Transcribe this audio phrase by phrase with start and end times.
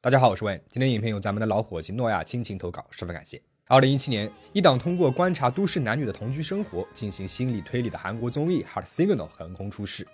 [0.00, 0.62] 大家好，我是问。
[0.68, 3.42] 今天影片由咱们的老伙计诺亚亲情投稿，十分感谢。
[3.66, 10.06] 二零一七年，一档通过观察都市男女的同居生活进行心理推理的韩国综艺《Heart Signal》横空出世，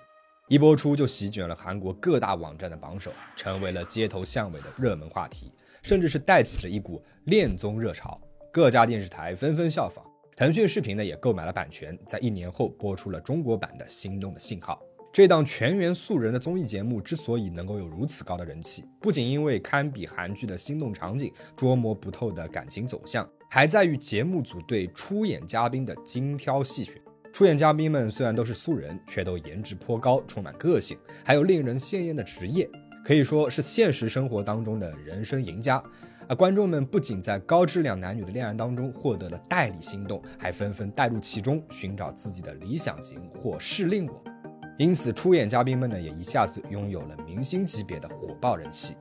[0.48, 5.52] 一播出就席卷了韩国各大网站的榜首，成为了街头巷尾的热门话题，
[5.82, 8.18] 甚至是带起了一股恋综热潮。
[8.50, 10.02] 各家电视台纷纷效仿，
[10.34, 14.82] 腾讯视频呢也购买了版权，在一年后播出了中国版的《心动的信号》。
[15.14, 27.00] 这档全员素人的综艺节目之所以能够有如此高的人气，不仅因为堪比韩剧的心动场景、捉摸不透的感情走向，还在于节目组对出演嘉宾的精挑细选。
[27.32, 32.68] 出演嘉宾们虽然都是素人，却都颜值颇高，充满个性，还有令人羡艳的职业，
[33.04, 35.80] 可以说是现实生活当中的人生赢家。
[36.26, 44.33] 而观众们不仅在高质量男女的恋爱当中获得了代理心动，还纷纷带入其中，寻找自己的理想型或适令我。
[44.76, 48.96] 因此，出演嘉宾们呢也一下子拥有了明星级别的火爆人气。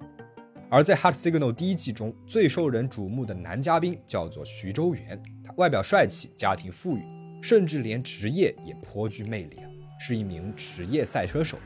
[0.69, 7.03] 而在《Hot Signal》第一季中，最受人瞩目的男嘉宾叫做徐周元，他外表帅气，家庭富裕，
[7.41, 11.57] 甚至连职业也颇具魅力啊，是一名职业赛车手。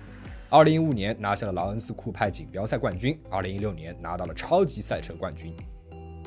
[0.49, 5.53] 二零一五年拿下了劳恩斯酷派锦标赛冠军，二零一六年拿到了超级赛车冠军。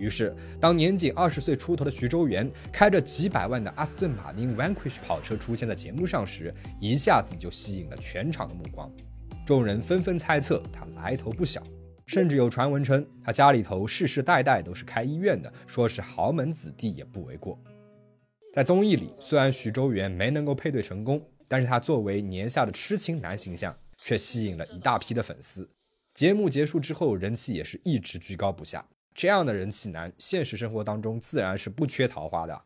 [0.00, 8.90] 于是，当年仅二十岁出头的徐周元开着几百万的阿斯顿马丁 Vanquish 跑车出现在节目上时，一下子就吸引了全场的目光。
[9.44, 11.62] 众人纷纷猜测他来头不小，
[12.06, 17.58] 甚至有传闻称他家里头世世代代都是开医院的，说是豪门子弟也不为过。
[18.52, 25.68] 在综艺里，虽然徐周元没能够配对成功，但是他作为年下的痴情男形象却吸引了一大批的粉丝。
[26.14, 28.84] 节目结束之后，人气也是一直居高不下。
[29.14, 32.62] 这样的人气男，现实生活当中自然是不缺桃花的。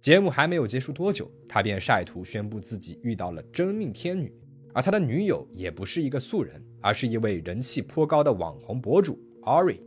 [0.00, 4.32] 节目还没有结束多久，他便晒图宣布自己遇到了真命天女，
[4.72, 9.80] 而他的女友也不是一个素人，而是一位人气颇高的网红博主 Ari。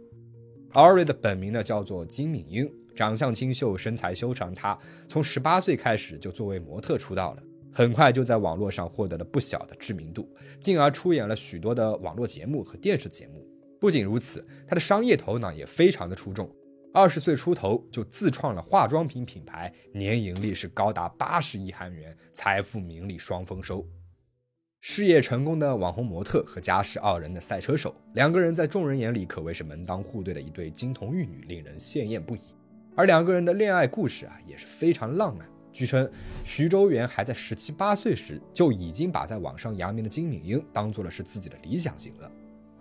[0.73, 4.53] Ari 的本名呢叫做金敏英，长相清秀，身材修长。
[4.53, 13.50] 她从十八岁开始就作为模特出道了，很快就在网络上获得了不小的知名度，进而出演了许多的网络节目和电视节目。
[13.81, 16.47] 不仅如此，他的商业头脑也非常的出众。
[16.93, 23.83] 二十岁出头就自创了化妆品品牌，年盈利是高达八十亿韩元，财富名利双丰收。
[24.81, 32.41] 事业成功的网红模特和家世傲人的赛车手，两个人在众人眼里可谓是门当户对的一对金童玉女，令人羡艳不已。
[32.95, 35.49] 而两个人的恋爱故事啊，也是非常浪漫。
[35.73, 36.07] 据称，
[36.43, 42.31] 徐州元还在十七八岁时就已经把在网上扬名的金敏英当做了是自己的理想型了。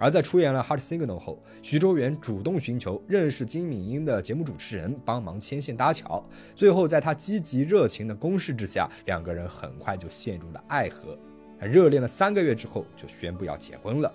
[0.01, 6.25] 而在出演了《Heart Signal》后，徐周元主动寻求认识金敏英的节目主持人帮忙牵线搭桥，
[6.55, 11.19] 最后在他积极热情的攻势之下，两个人很快就陷入了爱河。
[11.61, 14.11] 热恋了三个月之后，就宣布要结婚了。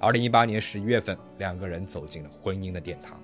[0.00, 3.16] 二零一八年十一月份，两个人走进了婚姻的殿堂。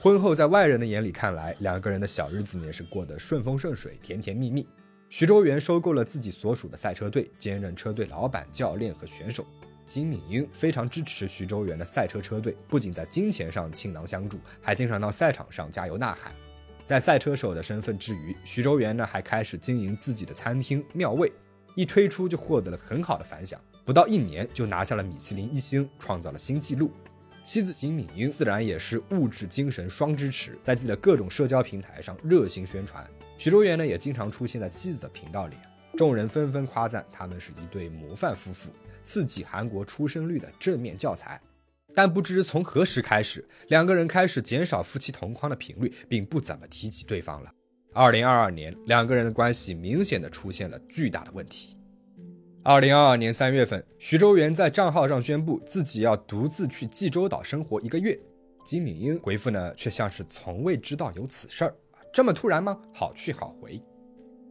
[0.00, 4.66] 婚后，在外人的眼里看来，两个人的小日子也是过得顺风顺水、甜甜蜜蜜。
[5.14, 9.44] 徐州元收购了自己所属的赛车队，兼任车队老板、教练和选手。
[9.84, 16.32] 金敏英非常支持徐州元的赛车车队，不仅在金钱上倾囊相助，还经常到赛场上加油呐喊。
[16.82, 21.30] 在赛车手的身份之余，徐州元呢还开始经营自己的餐厅妙味，
[21.74, 26.90] 一推出就获得了很好的反响，不到一年就拿下了米其林一星，创造了新纪录。
[27.42, 33.06] 妻子金敏英自然也是物质精神双支持，在自己的各种社交平台上热心宣传。
[33.42, 35.56] 徐周元呢也经常出现在妻子的频道里，
[35.96, 38.70] 众人纷纷夸赞他们是一对模范夫妇，
[39.02, 41.40] 刺激韩国出生率的正面教材。
[41.92, 47.50] 但不知从何时开始，两个人开始减少夫妻同框的频率，并不怎么提及对方了。
[47.92, 51.76] 二零二二年，两个人的关系明显的出现了巨大的问题。
[52.62, 58.16] 二零二二年三月份，徐周元在账号上宣布自己要独自去济州岛生活一个月，
[58.64, 61.74] 金敏英回复呢却像是从未知道有此事儿。
[62.12, 62.78] 这么突然吗？
[62.92, 63.82] 好去好回。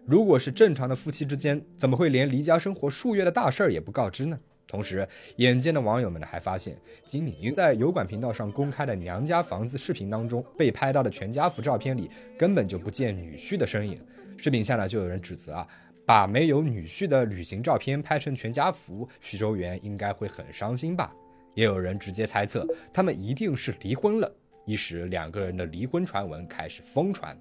[0.08, 4.40] 如果是正常的夫妻之间，怎么会连离家生活数月的大事儿也不告知呢？
[4.68, 6.76] 同时，眼尖的网友们呢还发现，
[7.06, 14.02] 金敏英在油管频道上公开的娘家房子视频当中，被拍到的全家福照片里根本就不见女婿的身影。
[14.38, 15.68] 视频下呢，就有人指责啊，
[16.04, 21.14] 把没有女婿的旅行照片拍成全家福，徐州元应该会很伤心吧？
[21.54, 24.36] 也有人直接猜测，他们一定是离婚了，
[24.66, 27.38] 一时两个人的离婚传闻开始疯传。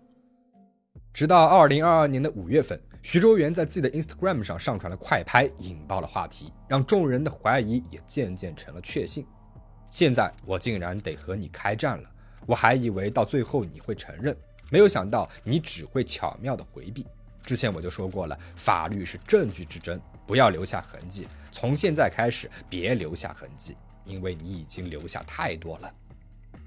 [1.12, 9.26] 直到二零二二年的五月份，徐周元在自己的 Instagram 上上传了快拍，引爆了话题，让众人的怀疑也渐渐成了确信。
[9.90, 12.08] 现在我竟然得和你开战了，
[12.46, 14.34] 我还以为到最后你会承认，
[14.70, 17.04] 没有想到你只会巧妙的回避。
[17.42, 25.92] 之前我就说过了，法律是证据之争，不要留下痕迹，从现在开始别留下痕迹，因为你已经留下太多了。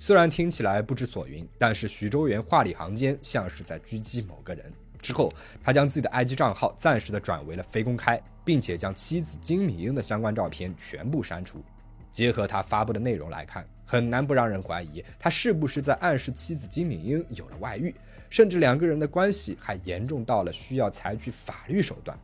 [0.06, 4.66] 虽然听起来不知所云，但是徐州元话里行间像是在狙击某个人。
[5.02, 5.32] 之后，
[5.64, 11.64] 他将自己的 IG 账号暂时的转为了非公开，并且将妻子金敏英的相关照片全部删除。
[12.12, 17.96] 结合他发布的内容来看，很难不让人怀疑他是不是在暗示妻子金敏英有了外遇，
[18.30, 22.20] 甚至两个人的关系还严重到了需要采取法律手段。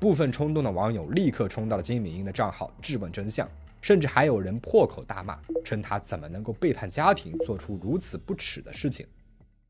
[0.00, 3.48] 部分冲动的网友立刻冲到了金敏英的账号质问真相。
[3.84, 9.06] 甚至还有人破口大骂，称他怎么能够背叛家庭，做出如此不耻的事情。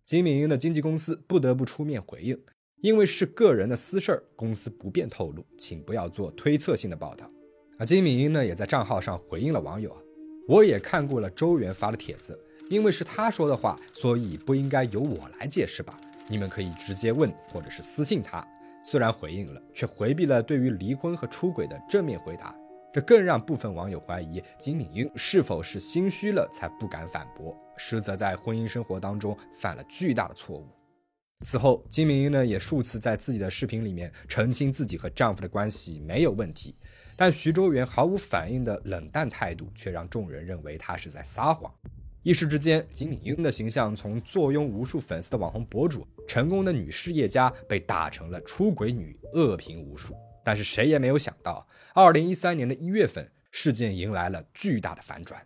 [0.04, 2.40] 金敏英的经纪公司不得不出面回应，
[2.80, 7.28] 因为是个人的私事儿，公司不便透露，请不要做推测性的报道。
[7.76, 10.00] 啊，金敏英呢也在账号上回应了网友啊，
[10.46, 12.38] 我也看过了周元发的帖子，
[12.70, 15.98] 因为是他说的话，所以不应该由我来解释吧？
[16.28, 18.46] 你们可以直接问或者是私信他。
[18.84, 22.54] 虽然回应了，却回避了对于离婚和出轨的正面回答。
[22.94, 30.68] 这更让部分网友怀疑金敏英是否是心虚了才不敢反驳，实则在婚姻生活当中犯了巨大的错误。
[31.40, 36.76] 此后，金敏英呢也数次在自己的视频里面澄清自己和丈夫的关系没有问题，
[37.16, 41.74] 但徐州元毫无反应的冷淡态度却让众人认为他是在撒谎。
[42.22, 50.14] 一时之间，金敏英的形象从坐拥无数粉丝的网红博主、成功的女事业家，被打成了出轨女，恶评无数。
[50.44, 55.44] 但是谁也没有想到，二零一三年的一月份，事件迎来了巨大的反转。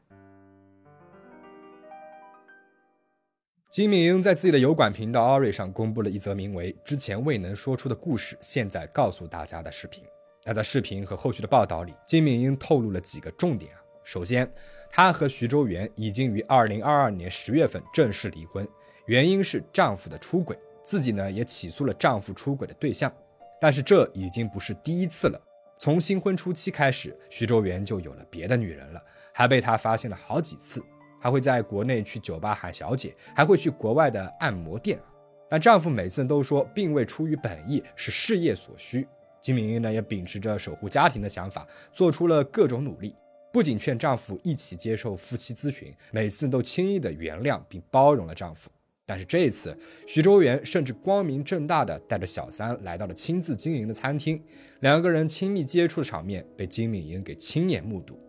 [3.70, 10.02] 金敏英在自己的油管频道 Ari 上公布了一则名为“之前未能说出的故事，现在告诉大家”的视频。
[10.44, 13.78] 那在视频和后续的报道里，金敏英透露了几个重点啊。
[14.02, 14.50] 首先，
[14.90, 18.66] 她和徐州元已经于二零二二年十月份正式离婚，
[19.04, 23.12] 原因是丈夫的出轨，自己呢也起诉了丈夫出轨的对象。
[23.60, 25.40] 但是这已经不是第一次了。
[25.78, 29.02] 从新婚初期开始，徐州元就有了别的女人了，
[29.32, 30.82] 还被他发现了好几次。
[31.20, 35.00] 还会在国内去酒吧喊小姐，还会去国外的按摩店。
[35.48, 39.04] 但丈夫每次都说，并未出于本意，是事业所需。
[39.40, 43.16] 金敏英呢，也秉持着守护家庭的想法，做出了各种努力，
[43.52, 48.70] 不仅劝丈夫一起接受夫妻咨询，每次都轻易的原谅并包容了丈夫。
[49.08, 49.74] 但是这一次，
[50.06, 54.38] 徐州元甚至光明正大的带着小三来到了亲自经营的餐厅，
[54.80, 58.20] 两个人亲密接触的场面被金敏英给亲眼目睹。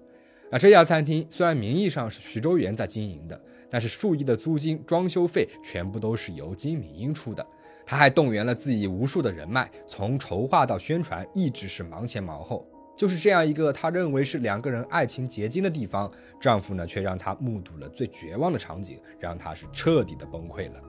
[0.49, 3.39] 啊，这家餐厅虽然名义上是徐州元在经营的，
[3.69, 7.45] 但是数亿的租金、装修费全部都是由金敏英出的。
[7.85, 12.65] 他还动员了自己无数的人脉，从筹划到宣传，一直是忙前忙后。
[12.99, 20.81] 就是这样一个他认为是两个人爱情结晶的地方，丈夫呢却让她目睹了最绝望的场景，让她是彻底的崩溃了。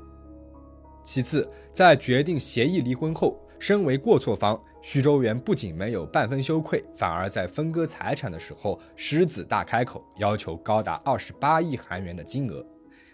[1.05, 12.67] 其次，在决定协议离婚后，身为过错方，徐州元不仅没有半分羞愧，反而在分割财产的时候狮子大开口，要求高达二十八亿韩元的金额。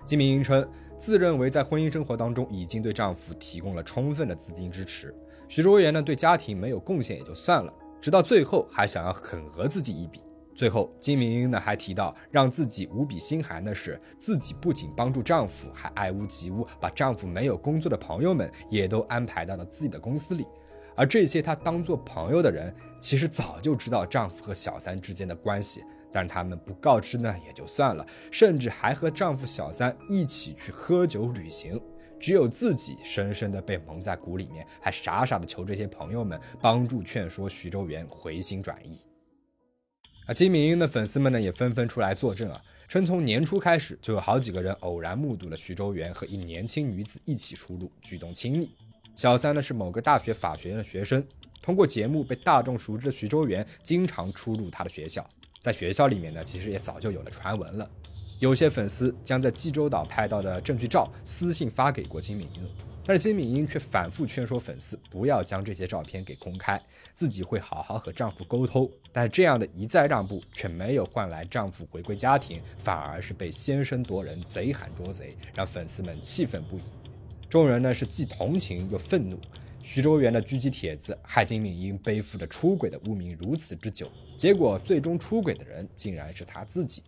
[0.07, 0.67] 金明英称，
[0.97, 5.15] 自认为在婚姻生活当中已经对丈夫提供了充分的资金支持，
[5.51, 7.71] 徐州元呢对家庭没有贡献也就算了。
[8.01, 10.21] 直到最后还想要狠讹自己一笔。
[10.55, 20.47] 最后，金明英呢还提到，让自己无比心寒的是，自己不仅帮助丈夫，还爱屋及乌，把丈夫没有工作的朋友们也都安排到了自己的公司里。
[20.95, 31.79] 而这些她当做朋友的人，其实早就知道丈夫和小三之间的关系，但他们不告知呢也就算了，甚至还和丈夫小三一起去喝酒旅行。
[32.19, 39.01] 只有自己深深的被蒙在鼓里面，还傻傻的求这些朋友们帮助劝说徐州元回心转意。
[40.27, 48.69] 啊，金敏英的粉丝们呢也纷纷出来作证啊，称从年初开始就有好几个人偶然目睹了徐州元和一年轻女子一起出入，举动亲密。
[49.15, 51.25] 小三呢是某个大学法学院的学生，
[51.63, 55.25] 通过节目被大众熟知的徐州元经常出入他的学校，
[55.61, 57.89] 在学校里面呢其实也早就有了传闻了。
[58.39, 62.69] 有些粉丝将在济州岛拍到的证据照私信发给过金敏英，
[63.07, 66.79] 但是金敏英却反复劝说粉丝不要将这些照片给公开，
[67.15, 68.91] 自己会好好和丈夫沟通。
[69.11, 76.83] 但这样的一再让步却没有换来丈夫回归家庭，反而是被先声夺人，贼喊捉贼，让粉丝们气愤不已。
[77.49, 79.41] 众人呢是既同情又愤怒，
[79.83, 87.03] 徐州元的狙击帖子害金敏英背负着出轨的污名如此之久，结果最终出轨的人竟然是他自己。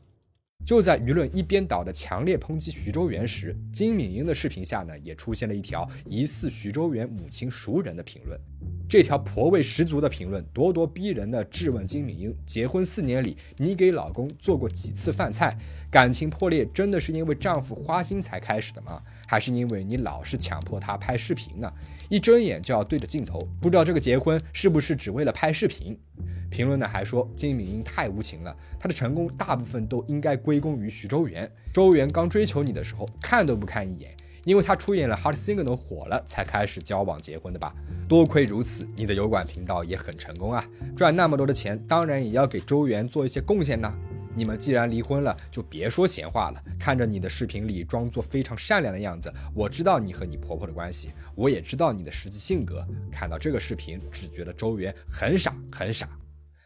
[0.69, 8.39] 就在舆论一边倒的强烈抨击徐州元时，金敏英的视频下呢，也出现了一条疑似徐州元母亲熟人的评论。
[8.87, 15.57] 这条婆味十足的评论，咄咄逼人的质问金敏英：结婚四年里，你给老公做过几次饭菜？
[15.91, 19.03] 感情破裂真的是因为丈夫花心才开始的吗？
[19.29, 21.71] 还是因为你老是强迫他拍视频呢？
[22.09, 25.97] 一睁眼就要对着镜头，不知道这个结婚是不是只为了拍视频？
[26.51, 31.47] 评论呢还说金敏英太无情了，她的成功大部分都应该归功于徐周元。
[31.75, 34.17] 周元刚追求你的时候，看都不看一眼。
[34.45, 37.75] 因为他出演了《Heart Signal》火了，才开始交往结婚的吧？
[38.09, 40.65] 多亏如此，你的油管频道也很成功啊！
[40.97, 43.93] 赚那么多的钱，当然也要给周元做一些贡献呢。
[44.39, 46.63] 你们既然离婚了，就别说闲话了。
[46.79, 52.87] 看着你的视频里装作非常善良的样子，我知道你和你婆婆的关系，我也知道你的实际性格。
[53.11, 56.09] 看到这个视频，只觉得周元很傻很傻。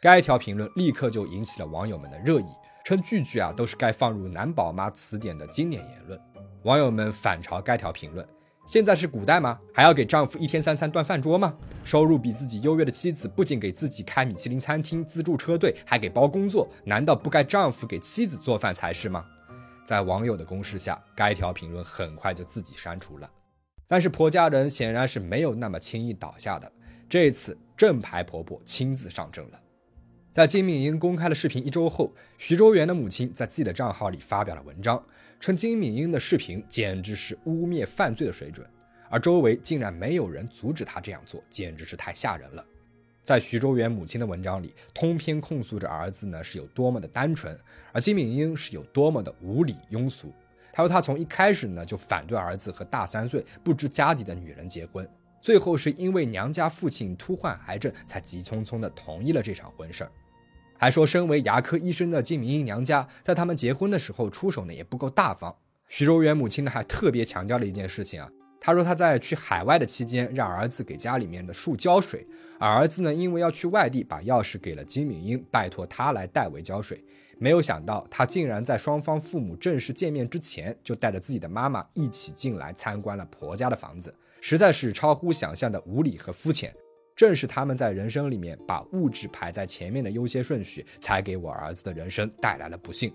[0.02, 2.46] 该条评论立刻就引起了网友们的热议，
[2.84, 6.20] 称句句啊都是该放入男宝妈词典的经典言论。
[6.64, 8.26] 网友们反嘲该条评论
[8.64, 9.58] ：“现在是古代吗？
[9.74, 11.56] 还要给丈夫一天三餐端饭桌吗？
[11.84, 19.26] 收入比自己优越的妻子不仅给自己开米其林餐厅、资助车队，还给包工作，难道不该丈夫给妻子做饭才是吗？”
[19.84, 23.28] 在网友的攻势下，该条评论很快就自己删除了。
[23.88, 26.70] 但是婆家人显然是没有那么轻易倒下的，
[27.10, 29.60] 这次正牌婆婆亲自上阵了。
[30.30, 35.04] 在金敏英公开了视频一周后，徐周元的母亲在自己的账号里发表了文章。
[35.42, 38.64] 称金敏英的视频简直是污蔑犯罪的水准，
[39.10, 42.64] 而周围竟然没有人阻止他这样做，简直是太吓人了。
[43.24, 47.58] 在徐周元母亲的文章里，通篇控诉着儿子呢是有多么的单纯，
[47.90, 50.32] 而金敏英是有多么的无理庸俗。
[50.72, 55.04] 他说他从一开始呢就反对儿子和大三岁不知家底的女人结婚，
[55.40, 60.12] 最后是因为娘家父亲突患癌症，才急匆匆的同意了这场婚事儿。
[60.82, 65.54] 还说，身为牙科医生的金明英娘家，在他们结婚的时候出手呢也不够大方。
[65.88, 68.28] 徐州元母亲呢还特别强调了一件事情啊，
[68.60, 72.26] 她说她在去海外的期间，让儿子给家里面的树浇水，
[72.58, 77.04] 而儿子呢因为要去外地，把钥匙给了金敏英，拜托他来代为浇水。
[77.38, 86.74] 没有想到，他竟然在双方父母正式见面之前，就带着自己的妈妈一起进来参观了婆家的房子，实在是超乎想象的无理和肤浅。
[87.22, 93.14] 正是他们在人生里面把物质排在前面的优先顺序，才给我儿子的人生带来了不幸。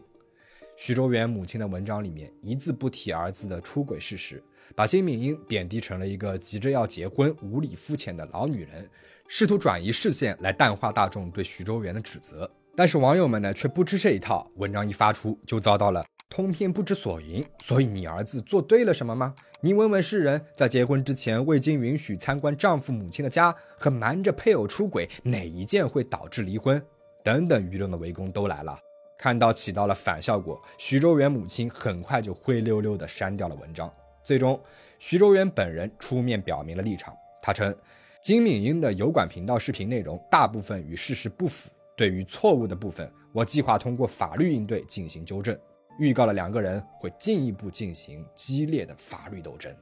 [0.77, 4.41] 徐周元母亲的文章里面一字不提儿子的出轨事实，
[4.73, 8.89] 把金敏英贬低成了一个急着要结婚、无理肤浅的老女人，
[9.27, 12.49] 试图转移视线来淡化大众对徐周元的指责。
[12.77, 16.05] 但是网友们呢却不吃这一套，文章一发出就遭到了。
[16.29, 19.33] 通篇不知所云，所以你儿子做对了什么吗？
[19.61, 26.79] 你问问世人，在结婚之前未经允许参观丈夫母亲的家和瞒着配偶出轨，哪一件会导致离婚？
[27.23, 28.77] 等等，舆论的围攻都来了。
[29.17, 33.91] 看到起到了反效果，徐州元母亲很快就灰溜溜地删掉了文章。
[34.23, 34.61] 最终，
[34.99, 37.75] 徐州元本人出面表明了立场，他称
[38.21, 45.57] 金敏英的油管频道视频内容大部分与事实不符，对于错误的部分，我计划通过法律应对进行纠正。
[45.97, 49.75] 预告了两个人会进一步进行激烈的法律斗争。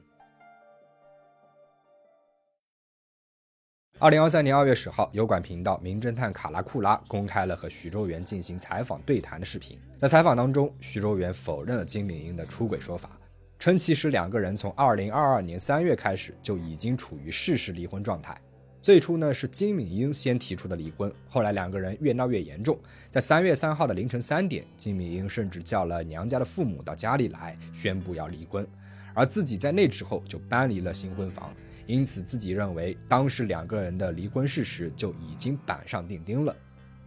[3.98, 9.80] 二零二三年二月十号，油管频道《名侦探卡拉库拉》公开了和徐周元进行采访对谈的视频。
[9.96, 13.18] 在采访当中，徐周元否认了金敏英的出轨说法，
[13.58, 18.38] 称其实两个人从二零二二年三月开始就已经处于事实离婚状态。
[18.86, 22.78] 最初呢是金敏英先提出的离婚，后来两个人越闹越严重，
[23.10, 28.64] 在三月三号的凌晨三点，金敏英甚至叫了娘家的父母到家里来，宣布要离婚，
[29.12, 31.52] 而自己在那之后就搬离了新婚房，
[31.84, 36.54] 因此自己认为当时两个人的离婚事实就已经板上钉钉了。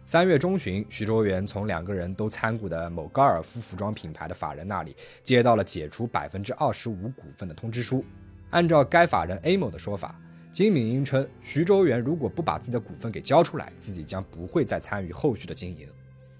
[0.04, 8.04] 三月中旬，徐周元从两个人都参股的某高尔夫服装品牌的法人那里接到了解除百分之二十五股份的通知书，
[8.50, 10.14] 按照该法人 A 某的说法。
[10.52, 15.86] 金敏英称，徐州元如果不把自己的股份给交出来，自己将不会再参与后续的经营。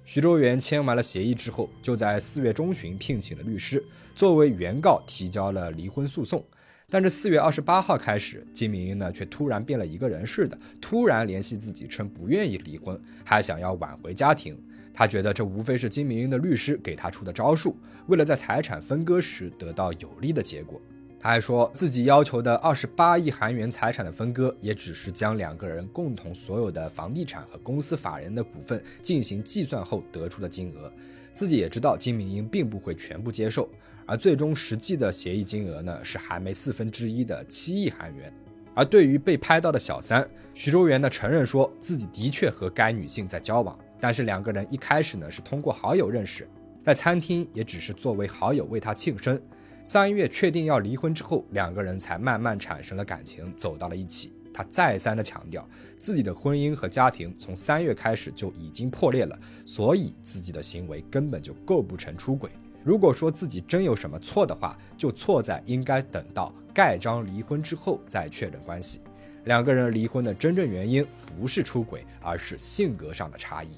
[0.04, 3.84] 徐州元签完了协议之后，就在四月中旬聘请了律师，
[4.16, 6.44] 作为原告提交了离婚诉讼。
[6.88, 14.60] 但是四月二十八号开始，金敏英呢却突然变了一个人似的，突然联系自己，称不愿意离婚，还想要挽回家庭。
[14.92, 17.76] 他觉得这无非是金敏英的律师给他出的招数，
[18.08, 20.82] 为了在财产分割时得到有利的结果。
[21.22, 30.90] 他还说自己要求的二十八亿韩元财产的分割，也只是将两个人共同所有的房地产和公司法人的股份进行计算后得出的金额。
[31.30, 33.68] 自己也知道金明英并不会全部接受，
[34.06, 38.32] 而最终实际的协议金额呢是韩媒四分之一的七亿韩元。
[38.74, 46.48] 而对于被拍到的小三，徐周元呢承认说自己的确和该女性在交往，但是两个人一开始呢是通过好友认识，
[46.82, 49.38] 在餐厅也只是作为好友为他庆生。
[49.82, 54.32] 三月确定要离婚之后，两个人才慢慢产生了感情，走到了一起。
[54.52, 62.50] 他再三的强调，自己的婚姻和家庭从三月开始就已经破裂了，所以自己的行为根本就构不成出轨。
[62.84, 69.00] 如果说自己真有什么错的话，就错在应该等到盖章离婚之后再确认关系。
[69.44, 73.68] 两个人离婚的真正原因不是出轨，而是性格上的差异。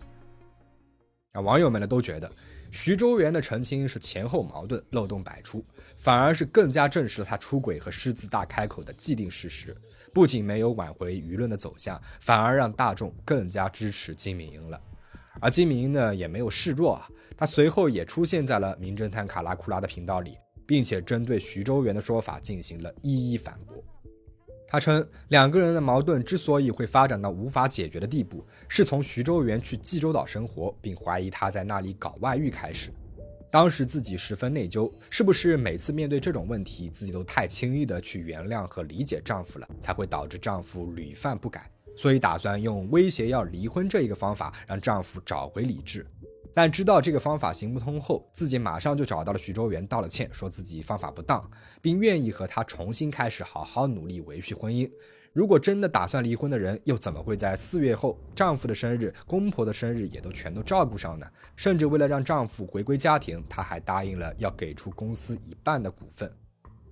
[1.32, 2.30] 啊，网友们呢都觉得
[2.70, 5.64] 徐州元的澄清是前后矛盾、漏洞百出，
[6.02, 9.74] 反而是更加证实了他出轨和狮子大开口的既定事实。
[10.12, 14.78] 不仅没有挽回舆论的走向，反而让大众更加支持金敏英了。
[15.40, 23.76] 而金敏英呢也没有示弱啊，他随后也出现在了名侦探卡拉库拉的频道里，并且针对徐州元的说法进行了一一反驳。
[24.66, 32.90] 他称，两个人的矛盾之所以会发展到无法解决的地步，是从徐州元去济州岛生活，并怀疑他在那里搞外遇开始。
[33.52, 41.70] 当时自己十分内疚，是不是每次面对这种问题，自己都太轻易的去原谅和理解丈夫了，才会导致丈夫屡犯不改？
[41.94, 46.06] 所以打算用威胁要离婚这一个方法，让丈夫找回理智。
[46.54, 51.50] 但知道这个方法行不通后，自己马上就找到了徐周元道了歉，说自己方法不当，
[51.82, 54.90] 并愿意和他重新开始，好好努力维续婚姻。
[55.32, 61.26] 如果真的打算离婚的人，又怎么会在四月后丈夫的生日、公婆的生日也都全都照顾上呢？
[61.56, 66.30] 甚至为了让丈夫回归家庭，她还答应了要给出公司一半的股份。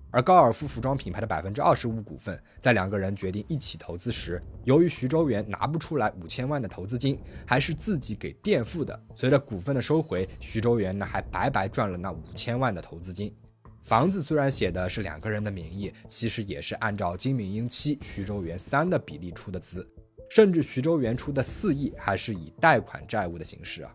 [0.09, 8.99] 而高尔夫服装品牌的百分之二十五股份，在两个人决定一起投资时，由于徐州元拿不出来五千万的投资金，还是自己给垫付的。
[9.13, 13.33] 随着股份的收回，徐州元呢还白白赚了那五千万的投资金。
[13.81, 19.85] 房子虽然写的是两个人的名义，其实也是按照金敏英七、徐周元三的比例出的资，
[20.29, 23.93] 甚至徐周元出的四亿还是以贷款债务的形式啊。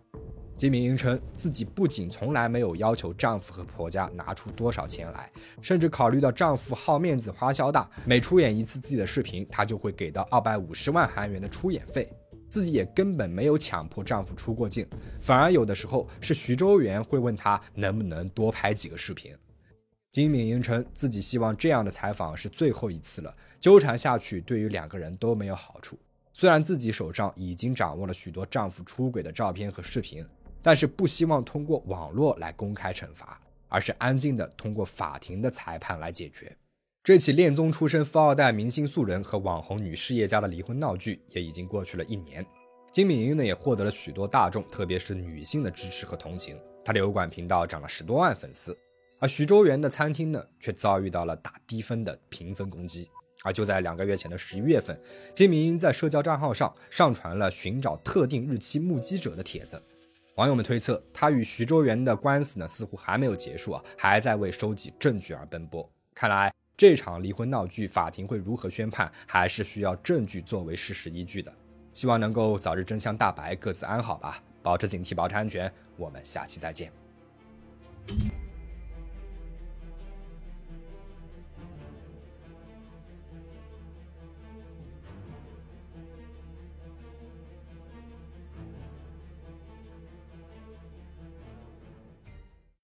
[0.54, 5.30] 金敏英称，自己不仅从来没有要求丈夫和婆家拿出多少钱来，
[5.62, 12.08] 甚至考虑到丈夫好面子、花销大，每出演一次自己的视频，她就会给到二百五十万韩元的出演费。
[12.48, 14.86] 自己也根本没有强迫丈夫出过镜，
[15.20, 19.34] 反而有的时候是徐州元会问她能不能多拍几个视频。
[20.16, 25.98] 金敏英称，自己希望这样的采访是最后一次了，纠缠下去对于两个人都没有好处。
[26.32, 30.26] 虽然自己手上已经掌握了许多丈夫出轨的照片和视频。
[30.62, 36.56] 但是不希望通过网络来公开惩罚，而是安静的通过法庭的裁判来解决。
[37.04, 42.42] 这起恋综出身富二代、明星素人和网红女事业家的离婚闹剧也已经过去了一年。
[42.90, 46.58] 金敏英呢也获得了许多大众，特别是女性的支持和同情。
[46.82, 48.74] 她的油管频道涨了十多万粉丝，
[49.18, 53.08] 而徐州园的餐厅呢却遭遇到了打低分的评分攻击。
[53.44, 54.98] 而就在两个月前的十一月份，
[55.32, 59.80] 金明英在社交账号上上传了寻找特定日期目击者的帖子。
[60.34, 65.88] 网友们推测，他与徐州园的官司呢，似乎还没有结束啊，还在为收集证据而奔波。
[66.14, 71.54] 看来这场离婚闹剧，法庭会如何宣判，还是需要证据作为事实依据的。
[71.92, 75.72] 希望能够早日真相大白，各自安好吧，保持警惕，保持安全。
[75.96, 76.92] 我们下期再见。